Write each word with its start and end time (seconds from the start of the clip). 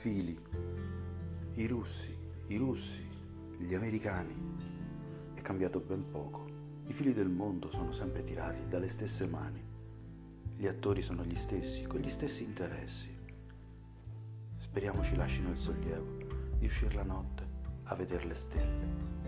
fili, 0.00 0.34
I 1.56 1.66
russi, 1.66 2.16
i 2.46 2.56
russi, 2.56 3.06
gli 3.58 3.74
americani. 3.74 4.34
È 5.34 5.42
cambiato 5.42 5.78
ben 5.80 6.08
poco. 6.10 6.46
I 6.86 6.92
fili 6.94 7.12
del 7.12 7.28
mondo 7.28 7.70
sono 7.70 7.92
sempre 7.92 8.24
tirati 8.24 8.66
dalle 8.66 8.88
stesse 8.88 9.26
mani. 9.26 9.62
Gli 10.56 10.66
attori 10.66 11.02
sono 11.02 11.22
gli 11.22 11.36
stessi, 11.36 11.82
con 11.82 12.00
gli 12.00 12.08
stessi 12.08 12.44
interessi. 12.44 13.14
Speriamo 14.56 15.02
ci 15.02 15.16
lasciano 15.16 15.50
il 15.50 15.58
sollievo 15.58 16.16
di 16.56 16.64
uscire 16.64 16.94
la 16.94 17.02
notte 17.02 17.46
a 17.82 17.94
vedere 17.94 18.24
le 18.24 18.34
stelle. 18.34 19.19